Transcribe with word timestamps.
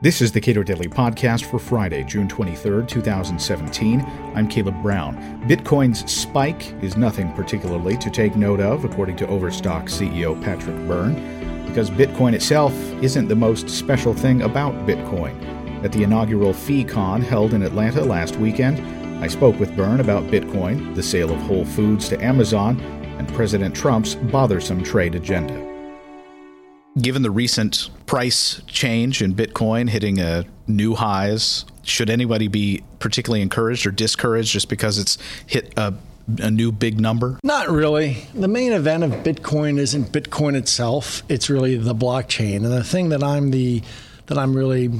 This 0.00 0.20
is 0.20 0.30
the 0.30 0.40
Cato 0.40 0.62
Daily 0.62 0.86
Podcast 0.86 1.46
for 1.46 1.58
Friday, 1.58 2.04
June 2.04 2.28
23rd, 2.28 2.86
2017. 2.86 4.00
I'm 4.36 4.46
Caleb 4.46 4.80
Brown. 4.80 5.16
Bitcoin's 5.48 6.08
spike 6.08 6.72
is 6.80 6.96
nothing 6.96 7.32
particularly 7.32 7.96
to 7.96 8.08
take 8.08 8.36
note 8.36 8.60
of, 8.60 8.84
according 8.84 9.16
to 9.16 9.26
Overstock 9.26 9.86
CEO 9.86 10.40
Patrick 10.40 10.76
Byrne, 10.86 11.16
because 11.66 11.90
Bitcoin 11.90 12.32
itself 12.32 12.72
isn't 13.02 13.26
the 13.26 13.34
most 13.34 13.68
special 13.68 14.14
thing 14.14 14.42
about 14.42 14.72
Bitcoin. 14.86 15.34
At 15.82 15.90
the 15.90 16.04
inaugural 16.04 16.52
FeeCon 16.52 17.24
held 17.24 17.52
in 17.52 17.64
Atlanta 17.64 18.04
last 18.04 18.36
weekend, 18.36 18.78
I 19.20 19.26
spoke 19.26 19.58
with 19.58 19.74
Byrne 19.76 19.98
about 19.98 20.28
Bitcoin, 20.28 20.94
the 20.94 21.02
sale 21.02 21.32
of 21.32 21.40
Whole 21.40 21.64
Foods 21.64 22.08
to 22.10 22.24
Amazon, 22.24 22.78
and 23.18 23.26
President 23.34 23.74
Trump's 23.74 24.14
bothersome 24.14 24.84
trade 24.84 25.16
agenda 25.16 25.67
given 27.00 27.22
the 27.22 27.30
recent 27.30 27.90
price 28.06 28.62
change 28.66 29.22
in 29.22 29.34
Bitcoin 29.34 29.88
hitting 29.88 30.20
a 30.20 30.44
new 30.66 30.94
highs, 30.94 31.64
should 31.82 32.10
anybody 32.10 32.48
be 32.48 32.82
particularly 32.98 33.42
encouraged 33.42 33.86
or 33.86 33.90
discouraged 33.90 34.52
just 34.52 34.68
because 34.68 34.98
it's 34.98 35.18
hit 35.46 35.72
a, 35.76 35.94
a 36.38 36.50
new 36.50 36.70
big 36.72 37.00
number? 37.00 37.38
Not 37.42 37.68
really. 37.68 38.26
The 38.34 38.48
main 38.48 38.72
event 38.72 39.04
of 39.04 39.10
Bitcoin 39.10 39.78
isn't 39.78 40.12
Bitcoin 40.12 40.56
itself; 40.56 41.22
it's 41.28 41.48
really 41.48 41.76
the 41.76 41.94
blockchain. 41.94 42.56
And 42.56 42.66
the 42.66 42.84
thing 42.84 43.08
that 43.10 43.22
I'm 43.22 43.50
the 43.50 43.82
that 44.26 44.36
I'm 44.36 44.54
really 44.54 44.90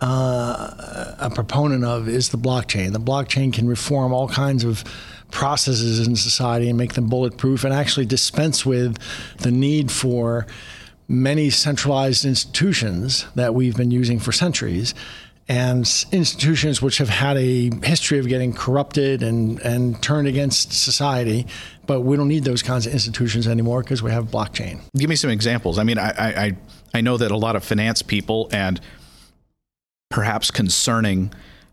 uh, 0.00 1.14
a 1.18 1.30
proponent 1.32 1.84
of 1.84 2.08
is 2.08 2.30
the 2.30 2.38
blockchain. 2.38 2.92
The 2.92 3.00
blockchain 3.00 3.52
can 3.52 3.68
reform 3.68 4.12
all 4.12 4.28
kinds 4.28 4.64
of 4.64 4.84
processes 5.30 6.06
in 6.06 6.14
society 6.16 6.68
and 6.68 6.76
make 6.76 6.92
them 6.92 7.08
bulletproof 7.08 7.64
and 7.64 7.72
actually 7.72 8.06
dispense 8.06 8.66
with 8.66 8.98
the 9.38 9.50
need 9.50 9.90
for 9.90 10.46
many 11.12 11.50
centralized 11.50 12.24
institutions 12.24 13.26
that 13.34 13.54
we've 13.54 13.76
been 13.76 13.90
using 13.90 14.18
for 14.18 14.32
centuries 14.32 14.94
and 15.48 16.06
institutions 16.12 16.80
which 16.80 16.98
have 16.98 17.10
had 17.10 17.36
a 17.36 17.70
history 17.84 18.18
of 18.18 18.26
getting 18.28 18.52
corrupted 18.52 19.22
and, 19.22 19.60
and 19.60 20.02
turned 20.02 20.26
against 20.26 20.72
society. 20.72 21.46
But 21.86 22.00
we 22.00 22.16
don't 22.16 22.28
need 22.28 22.44
those 22.44 22.62
kinds 22.62 22.86
of 22.86 22.92
institutions 22.92 23.46
anymore 23.46 23.82
because 23.82 24.02
we 24.02 24.10
have 24.10 24.26
blockchain. 24.26 24.80
Give 24.96 25.10
me 25.10 25.16
some 25.16 25.30
examples. 25.30 25.78
I 25.78 25.84
mean, 25.84 25.98
I, 25.98 26.12
I, 26.16 26.56
I 26.94 27.00
know 27.02 27.18
that 27.18 27.30
a 27.30 27.36
lot 27.36 27.56
of 27.56 27.64
finance 27.64 28.00
people 28.02 28.48
and 28.52 28.80
perhaps 30.08 30.50
concerning 30.50 31.32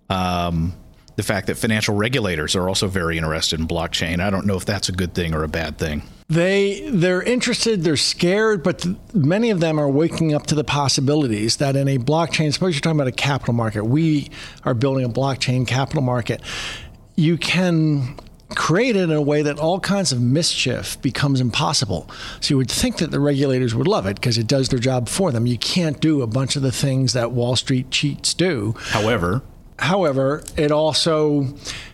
um, 0.10 0.74
the 1.20 1.24
fact 1.24 1.48
that 1.48 1.56
financial 1.56 1.94
regulators 1.96 2.56
are 2.56 2.70
also 2.70 2.88
very 2.88 3.18
interested 3.18 3.60
in 3.60 3.68
blockchain. 3.68 4.22
I 4.22 4.30
don't 4.30 4.46
know 4.46 4.56
if 4.56 4.64
that's 4.64 4.88
a 4.88 4.94
good 4.94 5.14
thing 5.14 5.34
or 5.34 5.44
a 5.44 5.50
bad 5.50 5.78
thing. 5.78 6.02
They 6.30 6.90
they're 6.90 7.22
interested, 7.22 7.84
they're 7.84 7.98
scared, 7.98 8.64
but 8.64 8.80
th- 8.80 8.96
many 9.14 9.50
of 9.50 9.60
them 9.60 9.78
are 9.82 9.90
waking 9.90 10.34
up 10.34 10.48
to 10.48 10.56
the 10.56 10.64
possibilities 10.64 11.58
that 11.58 11.76
in 11.76 11.90
a 11.90 11.98
blockchain, 11.98 12.54
suppose 12.54 12.74
you're 12.74 12.80
talking 12.80 12.98
about 12.98 13.10
a 13.10 13.12
capital 13.12 13.54
market, 13.54 13.84
we 13.84 14.32
are 14.64 14.74
building 14.74 15.04
a 15.04 15.10
blockchain 15.10 15.68
capital 15.68 16.02
market. 16.02 16.42
You 17.18 17.38
can 17.38 18.16
create 18.56 18.96
it 18.96 19.04
in 19.04 19.12
a 19.12 19.22
way 19.22 19.42
that 19.42 19.60
all 19.60 19.82
kinds 19.82 20.14
of 20.14 20.22
mischief 20.22 21.02
becomes 21.02 21.42
impossible. 21.42 22.10
So 22.40 22.54
you 22.54 22.58
would 22.58 22.72
think 22.72 23.00
that 23.00 23.12
the 23.12 23.20
regulators 23.20 23.76
would 23.76 23.90
love 23.90 24.06
it 24.06 24.16
because 24.16 24.38
it 24.38 24.48
does 24.48 24.70
their 24.70 24.80
job 24.80 25.10
for 25.10 25.34
them. 25.34 25.46
You 25.46 25.58
can't 25.58 26.00
do 26.00 26.22
a 26.22 26.28
bunch 26.28 26.56
of 26.56 26.62
the 26.62 26.72
things 26.72 27.12
that 27.12 27.34
Wall 27.34 27.58
Street 27.58 27.92
cheats 27.92 28.34
do. 28.34 28.74
However, 28.78 29.42
However, 29.80 30.44
it 30.58 30.72
also, 30.72 31.48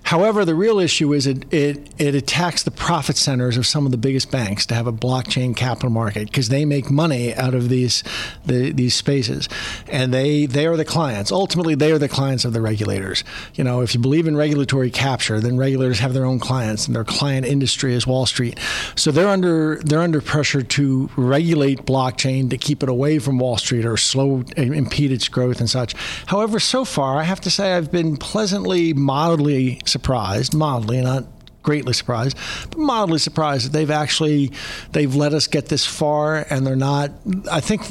however, 0.06 0.46
the 0.46 0.56
real 0.56 0.80
issue 0.80 1.14
is 1.14 1.28
it, 1.28 1.52
it, 1.54 1.90
it 1.98 2.16
attacks 2.16 2.64
the 2.64 2.72
profit 2.72 3.18
centers 3.18 3.58
of 3.58 3.66
some 3.66 3.86
of 3.86 3.92
the 3.92 3.98
biggest 3.98 4.32
banks 4.32 4.66
to 4.68 4.76
have 4.76 4.88
a 4.88 4.94
blockchain 4.94 5.56
capital 5.56 5.90
market 5.90 6.26
because 6.28 6.50
they 6.50 6.66
make 6.66 6.90
money 6.90 7.36
out 7.36 7.54
of 7.54 7.70
these 7.70 8.04
the, 8.46 8.72
these 8.72 8.96
spaces, 8.96 9.50
and 9.88 10.14
they 10.14 10.46
they 10.46 10.66
are 10.66 10.78
the 10.78 10.86
clients. 10.86 11.32
Ultimately, 11.32 11.76
they 11.76 11.92
are 11.92 11.98
the 11.98 12.10
clients 12.10 12.46
of 12.46 12.54
the 12.54 12.62
regulators. 12.62 13.24
You 13.56 13.64
know, 13.64 13.82
if 13.82 13.94
you 13.94 14.00
believe 14.00 14.28
in 14.28 14.36
regulatory 14.38 14.90
capture, 14.90 15.40
then 15.40 15.58
regulators 15.58 16.00
have 16.00 16.14
their 16.14 16.26
own 16.26 16.40
clients, 16.40 16.88
and 16.88 16.96
their 16.96 17.04
client 17.04 17.46
industry 17.46 17.94
is 17.94 18.08
Wall 18.08 18.26
Street. 18.26 18.60
So 18.96 19.12
they're 19.12 19.30
under 19.30 19.78
they're 19.84 20.02
under 20.02 20.22
pressure 20.22 20.62
to 20.62 21.10
regulate 21.16 21.86
blockchain 21.86 22.50
to 22.50 22.58
keep 22.58 22.84
it 22.84 22.90
away 22.90 23.20
from 23.20 23.40
Wall 23.40 23.58
Street 23.58 23.86
or 23.86 23.98
slow 23.98 24.44
impede 24.56 25.12
its 25.12 25.28
growth 25.28 25.60
and 25.60 25.70
such. 25.70 25.94
However, 26.28 26.60
so 26.60 26.86
far, 26.86 27.18
I 27.18 27.24
have 27.24 27.42
to 27.42 27.50
say 27.50 27.74
I've 27.74 27.92
been 27.92 28.18
pleasantly, 28.18 28.94
mildly 28.94 29.82
surprised, 29.96 30.54
mildly, 30.54 31.00
not 31.02 31.24
greatly 31.64 31.94
surprised, 31.94 32.38
but 32.70 32.80
mildly 32.80 33.20
surprised 33.20 33.66
that 33.66 33.72
they've 33.72 33.92
actually 34.04 34.52
they've 34.92 35.16
let 35.16 35.34
us 35.34 35.48
get 35.48 35.68
this 35.68 35.86
far, 35.86 36.46
and 36.50 36.68
they're 36.68 36.76
not. 36.76 37.12
I 37.52 37.62
think. 37.62 37.82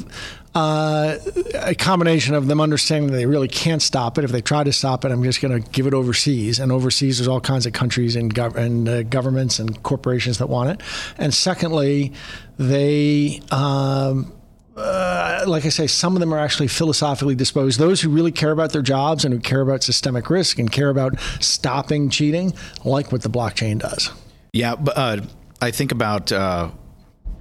Uh, 0.57 1.17
a 1.55 1.75
combination 1.75 2.33
of 2.33 2.47
them 2.47 2.61
understanding 2.61 3.11
that 3.11 3.17
they 3.17 3.25
really 3.25 3.49
can't 3.49 3.81
stop 3.81 4.17
it. 4.17 4.23
If 4.23 4.31
they 4.31 4.39
try 4.41 4.63
to 4.63 4.71
stop 4.71 5.03
it, 5.03 5.11
I'm 5.11 5.21
just 5.21 5.41
going 5.41 5.61
to 5.61 5.69
give 5.71 5.85
it 5.85 5.93
overseas. 5.93 6.59
And 6.61 6.71
overseas, 6.71 7.17
there's 7.17 7.27
all 7.27 7.41
kinds 7.41 7.65
of 7.65 7.73
countries 7.73 8.15
and, 8.15 8.33
gov- 8.33 8.55
and 8.55 8.87
uh, 8.87 9.03
governments 9.03 9.59
and 9.59 9.83
corporations 9.83 10.37
that 10.37 10.47
want 10.47 10.69
it. 10.69 10.81
And 11.17 11.33
secondly, 11.33 12.13
they 12.57 13.41
um, 13.51 14.31
uh, 14.75 15.43
like 15.47 15.65
I 15.65 15.69
say, 15.69 15.87
some 15.87 16.15
of 16.15 16.19
them 16.19 16.33
are 16.33 16.39
actually 16.39 16.67
philosophically 16.67 17.35
disposed. 17.35 17.79
Those 17.79 18.01
who 18.01 18.09
really 18.09 18.31
care 18.31 18.51
about 18.51 18.73
their 18.73 18.81
jobs 18.81 19.23
and 19.23 19.33
who 19.33 19.39
care 19.39 19.61
about 19.61 19.83
systemic 19.83 20.29
risk 20.29 20.59
and 20.59 20.71
care 20.71 20.89
about 20.89 21.19
stopping 21.39 22.09
cheating, 22.09 22.53
like 22.83 23.11
what 23.11 23.21
the 23.21 23.29
blockchain 23.29 23.79
does. 23.79 24.11
Yeah, 24.51 24.75
but 24.75 24.97
uh, 24.97 25.21
I 25.61 25.71
think 25.71 25.91
about 25.91 26.31
uh, 26.31 26.71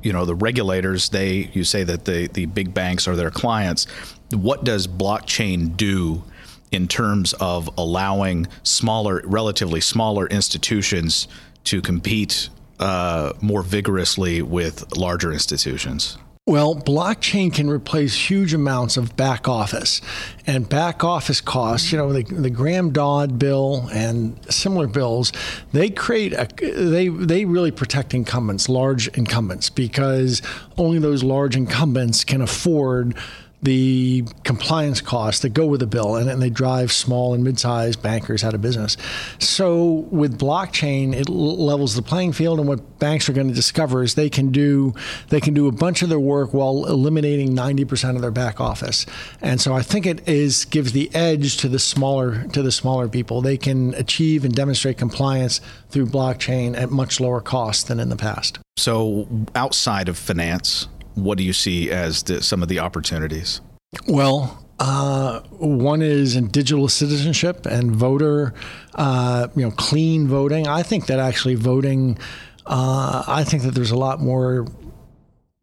you 0.02 0.12
know 0.12 0.24
the 0.24 0.34
regulators. 0.34 1.08
They 1.08 1.50
you 1.52 1.64
say 1.64 1.82
that 1.84 2.04
the 2.04 2.28
the 2.28 2.46
big 2.46 2.72
banks 2.72 3.08
are 3.08 3.16
their 3.16 3.30
clients. 3.30 3.86
What 4.30 4.64
does 4.64 4.86
blockchain 4.86 5.76
do? 5.76 6.24
In 6.72 6.88
terms 6.88 7.34
of 7.34 7.70
allowing 7.78 8.48
smaller, 8.64 9.22
relatively 9.26 9.80
smaller 9.80 10.26
institutions 10.26 11.28
to 11.64 11.80
compete 11.80 12.48
uh, 12.80 13.32
more 13.40 13.62
vigorously 13.62 14.42
with 14.42 14.96
larger 14.96 15.32
institutions? 15.32 16.18
Well, 16.46 16.74
blockchain 16.76 17.54
can 17.54 17.70
replace 17.70 18.28
huge 18.28 18.52
amounts 18.52 18.98
of 18.98 19.16
back 19.16 19.48
office 19.48 20.02
and 20.46 20.68
back 20.68 21.02
office 21.02 21.40
costs. 21.40 21.90
You 21.90 21.96
know, 21.96 22.12
the, 22.12 22.22
the 22.22 22.50
Graham 22.50 22.90
Dodd 22.92 23.38
bill 23.38 23.88
and 23.94 24.38
similar 24.52 24.86
bills, 24.86 25.32
they 25.72 25.88
create 25.88 26.34
a, 26.34 26.46
they 26.60 27.08
they 27.08 27.46
really 27.46 27.70
protect 27.70 28.12
incumbents, 28.12 28.68
large 28.68 29.08
incumbents, 29.16 29.70
because 29.70 30.42
only 30.76 30.98
those 30.98 31.22
large 31.22 31.56
incumbents 31.56 32.24
can 32.24 32.42
afford 32.42 33.16
the 33.64 34.24
compliance 34.44 35.00
costs 35.00 35.40
that 35.40 35.50
go 35.50 35.66
with 35.66 35.80
the 35.80 35.86
bill, 35.86 36.16
and, 36.16 36.28
and 36.28 36.40
they 36.40 36.50
drive 36.50 36.92
small 36.92 37.34
and 37.34 37.42
mid-sized 37.42 38.02
bankers 38.02 38.44
out 38.44 38.54
of 38.54 38.60
business. 38.60 38.96
So 39.38 40.06
with 40.10 40.38
blockchain, 40.38 41.14
it 41.14 41.28
levels 41.28 41.94
the 41.94 42.02
playing 42.02 42.32
field, 42.32 42.58
and 42.58 42.68
what 42.68 42.98
banks 42.98 43.28
are 43.28 43.32
going 43.32 43.48
to 43.48 43.54
discover 43.54 44.02
is 44.02 44.14
they 44.14 44.30
can 44.30 44.50
do 44.50 44.94
they 45.28 45.40
can 45.40 45.54
do 45.54 45.66
a 45.66 45.72
bunch 45.72 46.02
of 46.02 46.08
their 46.10 46.20
work 46.20 46.52
while 46.52 46.86
eliminating 46.86 47.54
90% 47.54 48.16
of 48.16 48.22
their 48.22 48.30
back 48.30 48.60
office. 48.60 49.06
And 49.40 49.60
so 49.60 49.74
I 49.74 49.82
think 49.82 50.06
it 50.06 50.26
is 50.28 50.66
gives 50.66 50.92
the 50.92 51.14
edge 51.14 51.56
to 51.58 51.68
the 51.68 51.78
smaller 51.78 52.44
to 52.48 52.62
the 52.62 52.72
smaller 52.72 53.08
people. 53.08 53.40
They 53.40 53.56
can 53.56 53.94
achieve 53.94 54.44
and 54.44 54.54
demonstrate 54.54 54.98
compliance 54.98 55.60
through 55.88 56.06
blockchain 56.06 56.76
at 56.76 56.90
much 56.90 57.18
lower 57.18 57.40
cost 57.40 57.88
than 57.88 57.98
in 57.98 58.10
the 58.10 58.16
past. 58.16 58.58
So 58.76 59.28
outside 59.54 60.08
of 60.08 60.18
finance, 60.18 60.88
what 61.14 61.38
do 61.38 61.44
you 61.44 61.52
see 61.52 61.90
as 61.90 62.22
the, 62.24 62.42
some 62.42 62.62
of 62.62 62.68
the 62.68 62.78
opportunities? 62.78 63.60
Well, 64.08 64.64
uh, 64.80 65.40
one 65.50 66.02
is 66.02 66.36
in 66.36 66.48
digital 66.48 66.88
citizenship 66.88 67.66
and 67.66 67.94
voter, 67.94 68.54
uh, 68.94 69.48
you 69.54 69.62
know, 69.62 69.70
clean 69.70 70.26
voting. 70.26 70.66
I 70.66 70.82
think 70.82 71.06
that 71.06 71.18
actually 71.18 71.54
voting, 71.54 72.18
uh, 72.66 73.24
I 73.26 73.44
think 73.44 73.62
that 73.62 73.74
there's 73.74 73.92
a 73.92 73.96
lot 73.96 74.20
more 74.20 74.66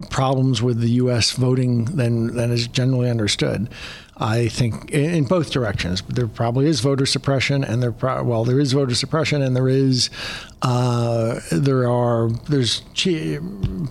problems 0.09 0.61
with 0.61 0.79
the 0.79 0.89
U.S. 0.91 1.31
voting 1.31 1.85
than 1.85 2.35
than 2.35 2.51
is 2.51 2.67
generally 2.67 3.09
understood. 3.09 3.69
I 4.21 4.49
think 4.49 4.91
in 4.91 5.23
both 5.23 5.49
directions. 5.49 6.03
There 6.03 6.27
probably 6.27 6.67
is 6.67 6.79
voter 6.79 7.07
suppression, 7.07 7.63
and 7.63 7.81
there 7.81 7.91
pro- 7.91 8.23
well 8.23 8.45
there 8.45 8.59
is 8.59 8.71
voter 8.71 8.93
suppression, 8.93 9.41
and 9.41 9.55
there 9.55 9.67
is 9.67 10.11
uh, 10.61 11.39
there 11.51 11.89
are 11.89 12.29
there's 12.47 12.81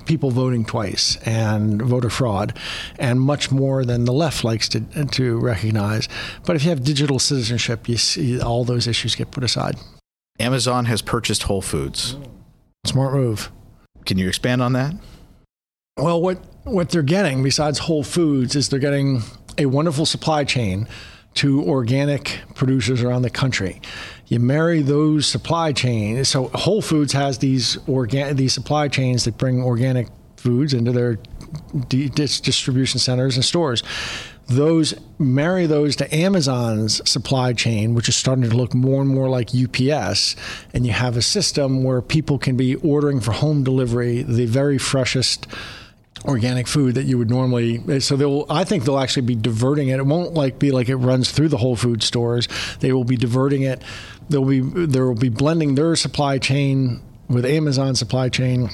people 0.07 0.31
voting 0.31 0.65
twice 0.65 1.17
and 1.27 1.83
voter 1.83 2.09
fraud, 2.09 2.57
and 2.97 3.21
much 3.21 3.51
more 3.51 3.85
than 3.85 4.05
the 4.05 4.13
left 4.13 4.45
likes 4.45 4.69
to 4.69 4.81
to 5.05 5.39
recognize. 5.41 6.09
But 6.47 6.55
if 6.55 6.63
you 6.63 6.71
have 6.71 6.85
digital 6.85 7.19
citizenship, 7.19 7.89
you 7.89 7.97
see 7.97 8.41
all 8.41 8.65
those 8.65 8.87
issues 8.87 9.17
get 9.17 9.33
put 9.33 9.43
aside. 9.43 9.79
Amazon 10.39 10.85
has 10.85 11.03
purchased 11.03 11.43
Whole 11.43 11.61
Foods. 11.61 12.17
Smart 12.87 13.15
move. 13.15 13.51
Can 14.07 14.17
you 14.17 14.29
expand 14.29 14.63
on 14.63 14.75
that? 14.75 14.95
Well, 15.97 16.23
what 16.23 16.39
what 16.65 16.91
they're 16.91 17.03
getting 17.03 17.43
besides 17.43 17.81
Whole 17.81 18.05
Foods 18.05 18.55
is 18.55 18.69
they're 18.69 18.79
getting 18.79 19.23
a 19.61 19.67
wonderful 19.67 20.07
supply 20.07 20.45
chain 20.45 20.89
to 21.35 21.63
organic 21.63 22.41
producers 22.55 23.03
around 23.03 23.23
the 23.23 23.31
country. 23.31 23.81
You 24.27 24.41
marry 24.41 24.83
those 24.83 25.27
supply 25.27 25.73
chains. 25.73 26.29
So 26.29 26.49
Whole 26.49 26.83
Foods 26.83 27.13
has 27.13 27.39
these 27.39 27.79
organ 27.87 28.37
these 28.37 28.53
supply 28.53 28.89
chains 28.89 29.25
that 29.25 29.39
bring 29.39 29.63
organic 29.63 30.09
foods 30.37 30.73
into 30.73 30.93
their 30.93 31.19
distribution 31.89 32.99
centers 32.99 33.37
and 33.37 33.45
stores. 33.45 33.83
those 34.47 34.95
marry 35.19 35.67
those 35.67 35.95
to 35.97 36.13
Amazon's 36.15 37.09
supply 37.09 37.53
chain, 37.53 37.95
which 37.95 38.09
is 38.09 38.17
starting 38.17 38.49
to 38.49 38.57
look 38.57 38.75
more 38.75 39.01
and 39.01 39.11
more 39.11 39.29
like 39.29 39.51
UPS, 39.55 40.35
and 40.75 40.85
you 40.85 40.93
have 40.93 41.17
a 41.17 41.23
system 41.23 41.85
where 41.85 42.03
people 42.03 42.37
can 42.37 42.57
be 42.57 42.75
ordering 42.77 43.21
for 43.21 43.31
home 43.31 43.63
delivery 43.63 44.23
the 44.23 44.47
very 44.47 44.77
freshest 44.77 45.47
organic 46.27 46.67
food 46.67 46.95
that 46.95 47.05
you 47.05 47.17
would 47.17 47.31
normally 47.31 47.83
eh, 47.89 47.99
so 47.99 48.15
they'll 48.15 48.45
i 48.51 48.63
think 48.63 48.85
they'll 48.85 48.99
actually 48.99 49.23
be 49.23 49.35
diverting 49.35 49.89
it. 49.89 49.99
It 49.99 50.07
won't 50.07 50.35
like 50.35 50.59
be 50.59 50.71
like 50.71 50.89
it 50.89 50.97
runs 50.97 51.31
through 51.31 51.49
the 51.49 51.57
whole 51.57 51.77
food 51.77 52.03
stores. 52.03 52.47
They 52.81 52.93
will 52.93 53.05
be 53.05 53.17
diverting 53.17 53.63
it. 53.63 53.83
They'll 54.29 54.45
be 54.45 54.61
there 54.61 55.07
will 55.07 55.15
be 55.15 55.31
blending 55.31 55.75
their 55.75 55.97
supply 55.97 56.39
chain 56.39 57.01
with 57.29 57.45
amazon 57.45 57.95
supply 57.95 58.29
chain 58.29 58.69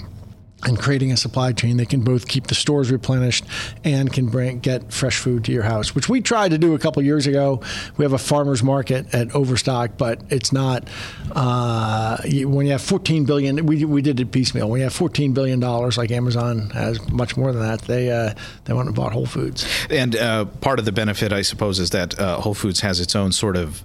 and 0.64 0.78
creating 0.78 1.12
a 1.12 1.16
supply 1.16 1.52
chain 1.52 1.76
that 1.76 1.88
can 1.88 2.00
both 2.00 2.26
keep 2.26 2.46
the 2.46 2.54
stores 2.54 2.90
replenished 2.90 3.44
and 3.84 4.12
can 4.12 4.26
bring 4.26 4.58
get 4.58 4.90
fresh 4.92 5.18
food 5.18 5.44
to 5.44 5.52
your 5.52 5.62
house, 5.62 5.94
which 5.94 6.08
we 6.08 6.20
tried 6.20 6.50
to 6.50 6.58
do 6.58 6.74
a 6.74 6.78
couple 6.78 7.02
years 7.02 7.26
ago. 7.26 7.60
We 7.96 8.04
have 8.04 8.14
a 8.14 8.18
farmers 8.18 8.62
market 8.62 9.14
at 9.14 9.34
Overstock, 9.34 9.92
but 9.98 10.22
it's 10.30 10.52
not 10.52 10.88
uh, 11.32 12.18
when 12.24 12.66
you 12.66 12.72
have 12.72 12.82
14 12.82 13.26
billion. 13.26 13.66
We, 13.66 13.84
we 13.84 14.00
did 14.00 14.18
it 14.18 14.32
piecemeal. 14.32 14.70
When 14.70 14.78
you 14.78 14.84
have 14.84 14.94
14 14.94 15.34
billion 15.34 15.60
dollars, 15.60 15.98
like 15.98 16.10
Amazon 16.10 16.70
has 16.70 17.06
much 17.10 17.36
more 17.36 17.52
than 17.52 17.62
that, 17.62 17.82
they 17.82 18.10
uh, 18.10 18.34
they 18.64 18.72
went 18.72 18.86
and 18.86 18.96
bought 18.96 19.12
Whole 19.12 19.26
Foods. 19.26 19.66
And 19.90 20.16
uh, 20.16 20.46
part 20.46 20.78
of 20.78 20.84
the 20.86 20.92
benefit, 20.92 21.32
I 21.32 21.42
suppose, 21.42 21.78
is 21.78 21.90
that 21.90 22.18
uh, 22.18 22.40
Whole 22.40 22.54
Foods 22.54 22.80
has 22.80 22.98
its 22.98 23.14
own 23.14 23.32
sort 23.32 23.56
of 23.56 23.84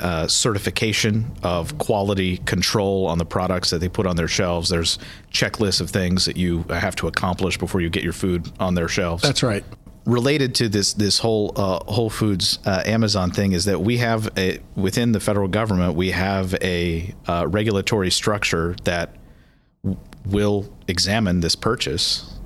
uh, 0.00 0.26
certification 0.26 1.30
of 1.42 1.78
quality 1.78 2.38
control 2.38 3.06
on 3.06 3.18
the 3.18 3.24
products 3.24 3.70
that 3.70 3.78
they 3.78 3.88
put 3.88 4.06
on 4.06 4.16
their 4.16 4.28
shelves. 4.28 4.68
There's 4.68 4.98
checklists 5.32 5.80
of 5.80 5.90
things 5.90 6.24
that 6.26 6.36
you 6.36 6.62
have 6.64 6.94
to 6.96 7.08
accomplish 7.08 7.58
before 7.58 7.80
you 7.80 7.90
get 7.90 8.02
your 8.02 8.12
food 8.12 8.50
on 8.60 8.74
their 8.74 8.88
shelves. 8.88 9.22
That's 9.22 9.42
right. 9.42 9.64
Related 10.04 10.54
to 10.56 10.68
this 10.68 10.94
this 10.94 11.18
whole 11.18 11.52
uh, 11.56 11.84
Whole 11.84 12.08
Foods 12.08 12.58
uh, 12.64 12.82
Amazon 12.86 13.30
thing 13.30 13.52
is 13.52 13.66
that 13.66 13.80
we 13.80 13.98
have 13.98 14.30
a 14.38 14.58
within 14.74 15.12
the 15.12 15.20
federal 15.20 15.48
government 15.48 15.96
we 15.96 16.12
have 16.12 16.54
a 16.62 17.14
uh, 17.26 17.46
regulatory 17.46 18.10
structure 18.10 18.74
that 18.84 19.16
w- 19.84 20.00
will 20.24 20.72
examine 20.86 21.40
this 21.40 21.54
purchase 21.54 22.38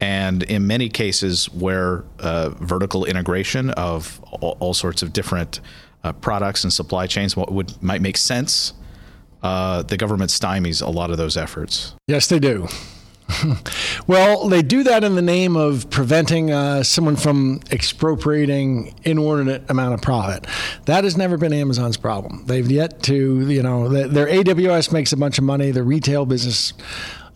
and 0.00 0.42
in 0.42 0.66
many 0.66 0.88
cases 0.88 1.46
where 1.50 2.04
uh, 2.18 2.50
vertical 2.60 3.04
integration 3.04 3.70
of 3.70 4.20
all, 4.32 4.56
all, 4.60 4.74
sorts 4.74 5.02
of 5.02 5.12
different 5.12 5.60
uh, 6.04 6.12
products 6.12 6.62
and 6.62 6.72
supply 6.72 7.06
chains, 7.06 7.36
what 7.36 7.50
would 7.50 7.82
might 7.82 8.02
make 8.02 8.16
sense. 8.16 8.74
Uh, 9.42 9.82
the 9.82 9.96
government 9.96 10.30
stymies 10.30 10.86
a 10.86 10.90
lot 10.90 11.10
of 11.10 11.16
those 11.16 11.36
efforts. 11.36 11.94
Yes, 12.06 12.28
they 12.28 12.38
do. 12.38 12.68
well, 14.06 14.48
they 14.48 14.62
do 14.62 14.82
that 14.82 15.02
in 15.02 15.14
the 15.14 15.22
name 15.22 15.56
of 15.56 15.88
preventing 15.90 16.50
uh, 16.50 16.82
someone 16.82 17.16
from 17.16 17.60
expropriating 17.70 18.94
inordinate 19.04 19.68
amount 19.70 19.94
of 19.94 20.02
profit. 20.02 20.46
That 20.86 21.04
has 21.04 21.16
never 21.16 21.36
been 21.36 21.52
Amazon's 21.52 21.96
problem. 21.96 22.44
They've 22.46 22.70
yet 22.70 23.02
to, 23.04 23.50
you 23.50 23.62
know, 23.62 23.88
their 23.88 24.26
AWS 24.26 24.92
makes 24.92 25.12
a 25.12 25.16
bunch 25.16 25.38
of 25.38 25.44
money. 25.44 25.70
The 25.70 25.82
retail 25.82 26.26
business 26.26 26.74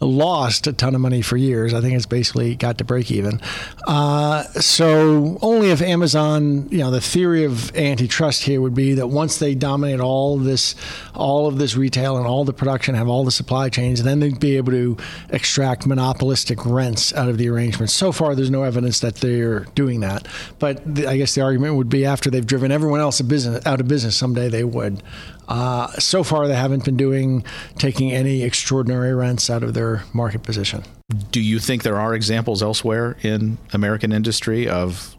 lost 0.01 0.67
a 0.67 0.73
ton 0.73 0.95
of 0.95 1.01
money 1.01 1.23
for 1.23 1.37
years. 1.37 1.75
I 1.75 1.81
think 1.81 1.95
it's 1.95 2.07
basically 2.07 2.55
got 2.55 2.79
to 2.79 2.85
break 2.85 3.11
even. 3.11 3.41
Uh, 3.87 4.45
so 4.45 5.39
only 5.43 5.71
if 5.71 5.83
Amazon, 5.83 6.69
you 6.71 6.79
know, 6.79 6.91
the 6.91 7.01
theory 7.01 7.45
of 7.45 7.75
antitrust 7.77 8.45
here 8.45 8.61
would 8.61 8.75
be 8.75 8.95
that 8.95 9.09
once 9.09 9.39
they 9.39 9.55
dominate 9.55 10.01
all 10.01 10.37
this, 10.37 10.75
all 11.15 11.47
of 11.47 11.59
this 11.59 11.77
retail 11.77 12.17
and 12.17 12.27
all 12.27 12.45
the 12.45 12.53
production, 12.53 12.95
have 12.95 13.09
all 13.09 13.25
the 13.25 13.31
supply 13.31 13.69
chains, 13.69 14.03
then 14.03 14.21
they'd 14.21 14.39
be 14.39 14.57
able 14.57 14.73
to 14.73 14.97
extract 15.31 15.87
monopolistic 15.87 16.65
rents 16.65 17.13
out 17.15 17.29
of 17.29 17.39
the 17.39 17.49
arrangement. 17.49 17.91
So 17.91 18.13
far, 18.13 18.35
there's 18.35 18.51
no 18.51 18.63
evidence 18.63 19.01
that 19.01 19.17
they're 19.17 19.61
doing 19.75 20.01
that. 20.01 20.29
But 20.59 20.83
the, 20.95 21.07
I 21.09 21.17
guess 21.17 21.35
the 21.35 21.41
argument 21.41 21.75
would 21.75 21.89
be 21.89 22.05
after 22.05 22.31
they've 22.31 22.47
driven 22.47 22.71
everyone 22.71 23.01
else 23.01 23.21
business, 23.21 23.65
out 23.67 23.81
of 23.81 23.89
business, 23.89 24.17
someday 24.17 24.49
they 24.49 24.65
would. 24.65 25.03
Uh, 25.49 25.89
so 25.93 26.23
far, 26.23 26.47
they 26.47 26.55
haven't 26.55 26.85
been 26.85 26.97
doing 26.97 27.43
taking 27.79 28.13
any 28.13 28.43
extraordinary 28.43 29.15
rents 29.15 29.49
out 29.49 29.63
of 29.63 29.75
their 29.75 30.05
market 30.13 30.43
position. 30.43 30.85
Do 31.31 31.41
you 31.41 31.59
think 31.59 31.83
there 31.83 31.99
are 31.99 32.15
examples 32.15 32.63
elsewhere 32.63 33.17
in 33.23 33.57
American 33.73 34.13
industry 34.13 34.69
of 34.69 35.17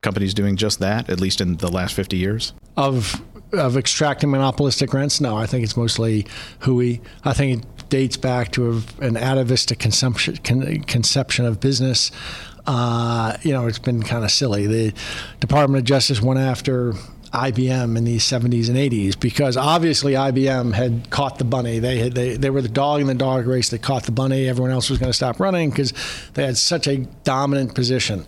companies 0.00 0.34
doing 0.34 0.56
just 0.56 0.80
that, 0.80 1.08
at 1.08 1.20
least 1.20 1.40
in 1.40 1.56
the 1.56 1.70
last 1.70 1.94
50 1.94 2.16
years? 2.16 2.52
Of 2.76 3.22
of 3.52 3.78
extracting 3.78 4.30
monopolistic 4.30 4.92
rents? 4.92 5.20
No, 5.20 5.36
I 5.36 5.46
think 5.46 5.64
it's 5.64 5.76
mostly 5.76 6.26
Hui. 6.60 6.98
I 7.24 7.32
think 7.32 7.62
it 7.62 7.88
dates 7.88 8.16
back 8.16 8.52
to 8.52 8.82
a, 9.00 9.04
an 9.04 9.16
atavistic 9.16 9.78
consumption, 9.78 10.36
con, 10.38 10.82
conception 10.82 11.46
of 11.46 11.58
business. 11.60 12.10
Uh, 12.66 13.38
you 13.42 13.52
know, 13.52 13.66
it's 13.66 13.78
been 13.78 14.02
kind 14.02 14.24
of 14.24 14.30
silly. 14.30 14.66
The 14.66 14.92
Department 15.40 15.78
of 15.80 15.84
Justice 15.86 16.20
went 16.20 16.38
after 16.38 16.92
IBM 17.32 17.96
in 17.96 18.04
the 18.04 18.16
70s 18.16 18.68
and 18.68 18.76
80s 18.76 19.18
because 19.18 19.56
obviously 19.56 20.14
IBM 20.14 20.72
had 20.72 21.10
caught 21.10 21.38
the 21.38 21.44
bunny. 21.44 21.78
They 21.78 21.98
had, 21.98 22.14
they, 22.14 22.36
they 22.36 22.50
were 22.50 22.62
the 22.62 22.68
dog 22.68 23.00
in 23.00 23.06
the 23.06 23.14
dog 23.14 23.46
race 23.46 23.68
that 23.70 23.82
caught 23.82 24.04
the 24.04 24.12
bunny. 24.12 24.48
Everyone 24.48 24.70
else 24.70 24.88
was 24.88 24.98
going 24.98 25.10
to 25.10 25.16
stop 25.16 25.38
running 25.38 25.70
because 25.70 25.92
they 26.34 26.44
had 26.44 26.56
such 26.56 26.86
a 26.86 26.98
dominant 27.24 27.74
position 27.74 28.26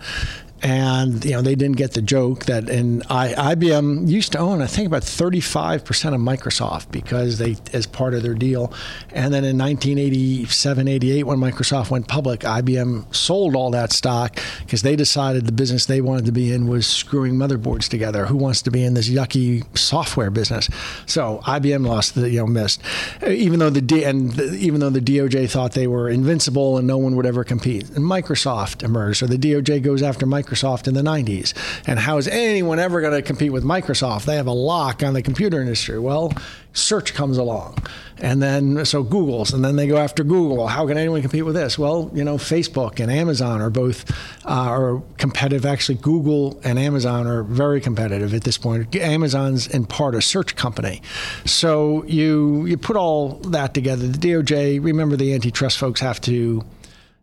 and 0.63 1.25
you 1.25 1.33
know 1.33 1.41
they 1.41 1.55
didn't 1.55 1.77
get 1.77 1.93
the 1.93 2.03
joke 2.03 2.45
that 2.45 2.69
and 2.69 3.03
I, 3.09 3.55
IBM 3.55 4.09
used 4.09 4.33
to 4.33 4.39
own 4.39 4.61
I 4.61 4.67
think 4.67 4.87
about 4.87 5.03
35% 5.03 5.81
of 6.15 6.21
Microsoft 6.21 6.91
because 6.91 7.39
they 7.39 7.57
as 7.73 7.87
part 7.87 8.15
of 8.15 8.23
their 8.23 8.35
deal. 8.35 8.73
And 9.13 9.33
then 9.33 9.45
in 9.45 9.57
1987 9.57 10.89
88 10.89 11.25
when 11.25 11.39
Microsoft 11.39 11.91
went 11.91 12.09
public 12.09 12.41
IBM 12.41 13.15
sold 13.15 13.57
all 13.57 13.71
that 13.71 13.93
stock 13.93 14.39
because 14.61 14.83
they 14.83 14.97
decided 14.97 15.47
the 15.47 15.53
business 15.53 15.87
they 15.87 16.01
wanted 16.01 16.27
to 16.27 16.33
be 16.33 16.53
in 16.53 16.69
was 16.69 16.87
screwing 16.87 17.35
motherboards 17.35 17.89
together. 17.89 18.27
Who 18.27 18.37
wants 18.37 18.63
to 18.63 18.71
be 18.71 18.85
in 18.85 18.95
this 18.95 19.09
yucky 19.09 19.65
software 19.77 20.31
business? 20.31 20.69
So 21.07 21.41
IBM 21.45 21.87
lost 21.87 22.15
the 22.15 22.29
you 22.29 22.41
know 22.41 22.47
missed. 22.47 22.83
Even 23.27 23.61
though 23.61 23.71
the 23.71 23.81
D, 23.81 24.05
and 24.05 24.33
the, 24.33 24.55
even 24.57 24.81
though 24.81 24.91
the 24.91 25.01
DOJ 25.01 25.51
thought 25.51 25.73
they 25.73 25.87
were 25.87 26.11
invincible 26.11 26.77
and 26.77 26.87
no 26.87 26.99
one 26.99 27.17
would 27.17 27.27
ever 27.27 27.45
compete 27.45 27.89
and 27.91 28.05
Microsoft 28.05 28.83
emerged. 28.83 29.19
So 29.21 29.27
the 29.27 29.39
DOJ 29.39 29.83
goes 29.83 30.03
after 30.03 30.27
Microsoft 30.27 30.50
Microsoft 30.51 30.89
in 30.89 30.95
the 30.95 31.03
90s. 31.03 31.55
And 31.87 31.99
how 31.99 32.19
is 32.19 32.29
anyone 32.29 32.79
ever 32.79 33.01
going 33.01 33.13
to 33.13 33.23
compete 33.23 33.53
with 33.53 33.65
Microsoft? 33.65 34.25
They 34.25 34.37
have 34.37 34.47
a 34.47 34.53
lock 34.53 35.03
on 35.03 35.15
the 35.15 35.23
computer 35.23 35.61
industry. 35.61 35.99
Well, 35.99 36.33
search 36.73 37.15
comes 37.15 37.37
along. 37.39 37.79
And 38.19 38.43
then, 38.43 38.85
so 38.85 39.03
Google's, 39.03 39.53
and 39.53 39.65
then 39.65 39.77
they 39.77 39.87
go 39.87 39.97
after 39.97 40.23
Google. 40.23 40.67
How 40.67 40.87
can 40.87 40.99
anyone 40.99 41.23
compete 41.23 41.45
with 41.45 41.55
this? 41.55 41.79
Well, 41.79 42.11
you 42.13 42.23
know, 42.23 42.37
Facebook 42.37 43.01
and 43.01 43.11
Amazon 43.11 43.63
are 43.63 43.71
both 43.71 44.11
uh, 44.45 44.69
are 44.69 45.03
competitive. 45.17 45.65
Actually, 45.65 45.99
Google 45.99 46.61
and 46.63 46.79
Amazon 46.79 47.27
are 47.27 47.43
very 47.43 47.81
competitive 47.81 48.35
at 48.35 48.45
this 48.45 48.59
point. 48.59 48.95
Amazon's 48.95 49.67
in 49.67 49.87
part 49.87 50.15
a 50.15 50.21
search 50.21 50.55
company. 50.55 51.01
So 51.47 52.05
you 52.05 52.67
you 52.67 52.77
put 52.77 52.97
all 52.97 53.37
that 53.51 53.73
together. 53.73 54.07
The 54.07 54.19
DOJ, 54.19 54.85
remember 54.85 55.17
the 55.17 55.33
antitrust 55.33 55.79
folks 55.79 56.01
have 56.01 56.21
to 56.23 56.63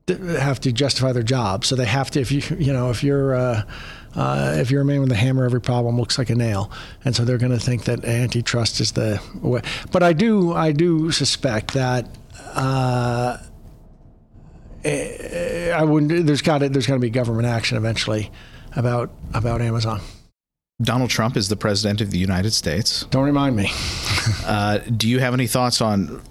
have 0.08 0.60
to 0.62 0.72
justify 0.72 1.12
their 1.12 1.24
job. 1.24 1.66
So 1.66 1.76
they 1.76 1.86
have 1.86 2.10
to, 2.12 2.22
if 2.22 2.32
you, 2.32 2.42
you 2.58 2.72
know, 2.72 2.90
if 2.90 3.04
you're, 3.04 3.36
uh, 3.36 3.64
uh, 4.16 4.56
if 4.58 4.72
you're 4.72 4.82
a 4.82 4.86
man 4.86 5.02
with 5.02 5.12
a 5.12 5.16
hammer, 5.16 5.46
every 5.46 5.62
problem 5.62 5.98
looks 5.98 6.18
like 6.18 6.30
a 6.30 6.36
nail, 6.36 6.72
and 7.06 7.16
so 7.16 7.24
they're 7.24 7.38
going 7.38 7.52
to 7.52 7.60
think 7.60 7.84
that 7.86 8.04
antitrust 8.06 8.80
is 8.80 8.94
the 8.94 9.22
way. 9.42 9.62
But 9.92 10.04
I 10.04 10.14
do, 10.14 10.54
I 10.54 10.72
do 10.72 11.12
suspect 11.12 11.74
that 11.74 12.08
uh, 12.56 13.38
eh, 14.84 15.72
I 15.72 15.84
wouldn't. 15.84 16.26
There's 16.26 16.42
got 16.42 16.60
to, 16.60 16.70
there's 16.70 16.88
going 16.88 17.00
to 17.00 17.06
be 17.06 17.12
government 17.12 17.48
action 17.48 17.78
eventually 17.78 18.32
about 18.76 19.12
about 19.34 19.62
Amazon. 19.62 20.02
Donald 20.82 21.10
Trump 21.10 21.36
is 21.36 21.50
the 21.50 21.56
president 21.56 22.02
of 22.02 22.12
the 22.12 22.20
United 22.20 22.52
States. 22.52 23.06
Don't 23.10 23.26
remind 23.26 23.56
me. 23.56 23.72
uh, 24.46 24.78
do 24.78 25.10
you 25.10 25.20
have 25.20 25.34
any 25.34 25.48
thoughts 25.48 25.82
on 25.82 26.22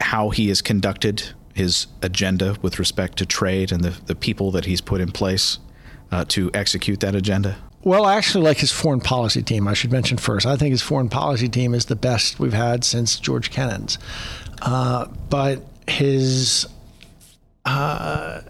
how 0.00 0.30
he 0.30 0.48
has 0.48 0.60
conducted 0.60 1.32
his 1.54 1.86
agenda 2.02 2.56
with 2.60 2.78
respect 2.78 3.16
to 3.18 3.26
trade 3.26 3.72
and 3.72 3.82
the, 3.82 3.90
the 4.06 4.14
people 4.14 4.50
that 4.50 4.66
he's 4.66 4.80
put 4.80 5.00
in 5.00 5.12
place 5.12 5.58
uh, 6.10 6.24
to 6.26 6.50
execute 6.52 7.00
that 7.00 7.14
agenda? 7.14 7.56
Well, 7.82 8.06
I 8.06 8.16
actually 8.16 8.44
like 8.44 8.58
his 8.58 8.72
foreign 8.72 9.00
policy 9.00 9.42
team. 9.42 9.68
I 9.68 9.74
should 9.74 9.92
mention 9.92 10.16
first. 10.16 10.46
I 10.46 10.56
think 10.56 10.70
his 10.70 10.82
foreign 10.82 11.10
policy 11.10 11.48
team 11.48 11.74
is 11.74 11.84
the 11.84 11.96
best 11.96 12.40
we've 12.40 12.54
had 12.54 12.82
since 12.82 13.20
George 13.20 13.50
Kennan's. 13.50 13.98
Uh, 14.62 15.06
but 15.28 15.62
his. 15.86 16.66
Uh, 17.64 18.40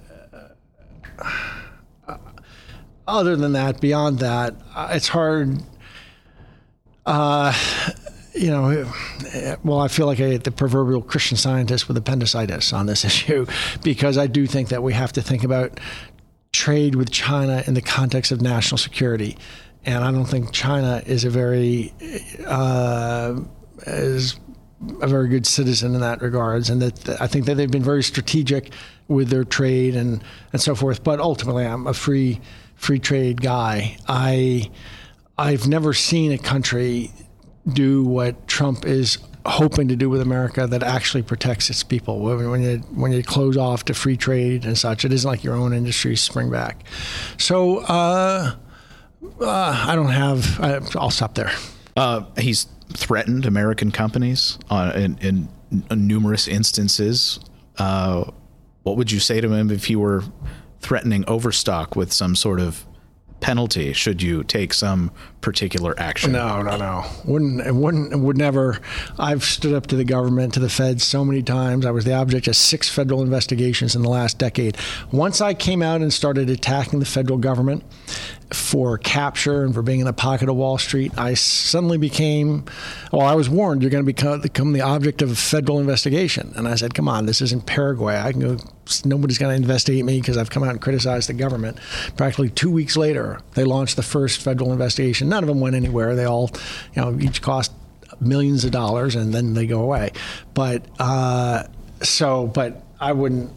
other 3.07 3.37
than 3.37 3.53
that, 3.53 3.81
beyond 3.81 4.21
that, 4.21 4.55
uh, 4.75 4.91
it's 4.93 5.09
hard. 5.09 5.63
Uh, 7.05 7.53
you 8.35 8.51
know, 8.51 8.93
well, 9.63 9.79
I 9.79 9.89
feel 9.89 10.07
like 10.07 10.21
I, 10.21 10.37
the 10.39 10.51
proverbial 10.51 11.03
Christian 11.03 11.37
scientist 11.37 11.87
with 11.87 11.97
appendicitis 11.97 12.73
on 12.73 12.87
this 12.87 13.05
issue 13.05 13.47
because 13.83 14.19
I 14.19 14.27
do 14.27 14.47
think 14.47 14.69
that 14.69 14.83
we 14.83 14.93
have 14.93 15.13
to 15.13 15.23
think 15.23 15.45
about 15.45 15.79
trade 16.53 16.95
with 16.95 17.11
China 17.11 17.63
in 17.67 17.75
the 17.75 17.83
context 17.83 18.33
of 18.33 18.41
national 18.41 18.79
security. 18.79 19.37
And 19.85 20.03
I 20.03 20.11
don't 20.11 20.25
think 20.25 20.53
China 20.53 21.03
is 21.05 21.25
a 21.25 21.31
very 21.31 21.93
uh, 22.47 23.39
is 23.87 24.41
a 25.01 25.07
very 25.07 25.29
good 25.29 25.47
citizen 25.47 25.95
in 25.95 26.01
that 26.01 26.23
regards, 26.23 26.71
and 26.71 26.81
that 26.81 27.21
I 27.21 27.27
think 27.27 27.45
that 27.47 27.57
they've 27.57 27.71
been 27.71 27.85
very 27.85 28.03
strategic 28.03 28.73
with 29.09 29.29
their 29.29 29.45
trade 29.45 29.95
and 29.95 30.25
and 30.53 30.63
so 30.63 30.75
forth. 30.75 31.05
But 31.05 31.21
ultimately, 31.21 31.67
I'm 31.67 31.87
a 31.87 31.93
free 31.93 32.41
free 32.77 32.99
trade 32.99 33.43
guy. 33.43 33.99
I 34.09 34.71
I've 35.37 35.69
never 35.69 35.93
seen 35.93 36.33
a 36.33 36.39
country 36.39 37.11
do 37.73 38.05
what 38.05 38.47
Trump 38.47 38.85
is 38.85 39.19
hoping 39.47 39.89
to 39.89 39.97
do 39.97 40.09
with 40.09 40.21
America 40.21 40.67
that 40.67 40.83
actually 40.83 41.23
protects 41.23 41.69
its 41.69 41.83
people. 41.83 42.21
When 42.21 42.63
you 42.63 42.79
when 42.95 43.13
you 43.13 43.23
close 43.23 43.57
off 43.57 43.85
to 43.87 43.95
free 43.95 44.17
trade 44.17 44.65
and 44.65 44.77
such, 44.77 45.05
it 45.05 45.13
isn't 45.13 45.29
like 45.29 45.45
your 45.45 45.55
own 45.55 45.73
industries 45.73 46.21
spring 46.21 46.51
back. 46.51 46.85
So 47.39 47.79
uh, 47.81 48.55
uh, 49.41 49.85
I 49.87 49.95
don't 49.95 50.09
have. 50.09 50.61
I, 50.61 50.79
will 50.79 51.11
stop 51.11 51.35
there. 51.35 51.53
Uh, 51.97 52.25
he's 52.39 52.67
threatened 52.93 53.47
American 53.47 53.91
companies 53.91 54.59
uh, 54.71 54.93
in, 54.95 55.19
in, 55.19 55.49
numerous 55.91 56.47
instances. 56.47 57.41
Uh, 57.79 58.31
what 58.83 58.97
would 58.97 59.11
you 59.11 59.19
say 59.19 59.41
to 59.41 59.53
him 59.53 59.71
if 59.71 59.87
he 59.87 59.97
were 59.97 60.23
threatening 60.81 61.25
Overstock 61.27 61.97
with 61.97 62.13
some 62.13 62.37
sort 62.37 62.61
of 62.61 62.85
penalty 63.45 63.93
should 63.93 64.23
you 64.23 64.43
take 64.43 64.73
some 64.73 65.11
particular 65.43 65.95
action? 66.01 66.33
No, 66.33 66.63
no, 66.63 66.79
no. 66.79 67.05
Wouldn't 67.27 67.61
it 67.61 67.75
wouldn't 67.75 68.19
would 68.19 68.39
never. 68.39 68.79
I've 69.19 69.45
stood 69.45 69.75
up 69.75 69.87
to 69.89 69.97
the 69.97 70.05
government, 70.05 70.55
to 70.55 70.61
the 70.61 70.71
feds 70.71 71.05
so 71.05 71.27
many 71.27 71.43
times. 71.43 71.85
I 71.85 71.91
was 71.91 72.07
the 72.07 72.15
object 72.15 72.49
of 72.49 72.57
six 72.57 72.89
federal 72.89 73.21
investigations 73.21 73.95
in 73.95 74.01
the 74.01 74.09
last 74.09 74.39
decade. 74.39 74.79
Once 75.13 75.43
I 75.43 75.53
came 75.53 75.83
out 75.83 76.01
and 76.01 76.11
started 76.11 76.49
attacking 76.49 77.01
the 77.01 77.05
federal 77.05 77.37
government 77.37 77.85
for 78.55 78.99
capture 78.99 79.65
and 79.65 79.75
for 79.75 79.83
being 79.83 80.01
in 80.01 80.07
the 80.07 80.13
pocket 80.13 80.49
of 80.49 80.57
Wall 80.57 80.79
Street, 80.79 81.13
I 81.19 81.35
suddenly 81.35 81.99
became, 81.99 82.65
well, 83.13 83.27
I 83.27 83.35
was 83.35 83.49
warned 83.49 83.83
you're 83.83 83.91
going 83.91 84.05
to 84.05 84.07
become, 84.07 84.41
become 84.41 84.73
the 84.73 84.81
object 84.81 85.23
of 85.23 85.31
a 85.31 85.35
federal 85.35 85.81
investigation. 85.81 86.53
And 86.57 86.67
I 86.69 86.75
said, 86.77 86.95
come 86.95 87.09
on, 87.09 87.27
this 87.27 87.41
isn't 87.41 87.67
Paraguay. 87.67 88.19
I 88.19 88.33
can 88.33 88.41
go, 88.41 88.57
nobody's 89.05 89.39
going 89.39 89.51
to 89.51 89.57
investigate 89.57 90.05
me 90.05 90.21
because 90.21 90.37
I've 90.37 90.51
come 90.51 90.63
out 90.63 90.71
and 90.71 90.81
criticized 90.81 91.29
the 91.29 91.35
government. 91.35 91.79
Practically 92.17 92.51
two 92.51 92.71
weeks 92.71 92.97
later, 92.97 93.41
they 93.55 93.65
launched 93.65 93.97
the 93.97 94.03
first 94.03 94.41
federal 94.41 94.73
investigation. 94.73 95.29
None 95.29 95.43
of 95.43 95.49
them 95.49 95.61
went 95.61 95.77
anywhere. 95.77 96.15
They 96.15 96.25
all, 96.25 96.51
you 96.95 97.03
know, 97.03 97.19
each 97.21 97.43
cost 97.43 97.73
millions 98.21 98.65
of 98.65 98.71
dollars 98.71 99.15
and 99.15 99.35
then 99.35 99.55
they 99.55 99.67
go 99.67 99.83
away. 99.83 100.13
But, 100.55 100.87
uh, 100.99 101.65
so, 102.01 102.47
but 102.47 102.83
I 103.01 103.13
wouldn't 103.13 103.51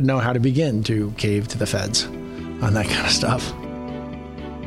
know 0.00 0.18
how 0.18 0.32
to 0.32 0.40
begin 0.40 0.82
to 0.84 1.12
cave 1.16 1.48
to 1.48 1.58
the 1.58 1.66
feds 1.66 2.04
on 2.04 2.74
that 2.74 2.86
kind 2.86 3.06
of 3.06 3.12
stuff. 3.12 3.52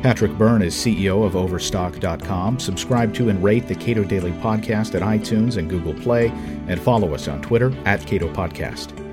Patrick 0.02 0.32
Byrne 0.32 0.62
is 0.62 0.74
CEO 0.74 1.24
of 1.24 1.36
Overstock.com. 1.36 2.60
Subscribe 2.60 3.12
to 3.14 3.28
and 3.28 3.42
rate 3.42 3.66
the 3.66 3.74
Cato 3.74 4.04
Daily 4.04 4.32
Podcast 4.32 4.94
at 4.94 5.02
iTunes 5.02 5.56
and 5.56 5.68
Google 5.68 5.94
Play, 5.94 6.28
and 6.68 6.80
follow 6.80 7.14
us 7.14 7.28
on 7.28 7.42
Twitter 7.42 7.72
at 7.84 8.06
Cato 8.06 8.32
Podcast. 8.32 9.07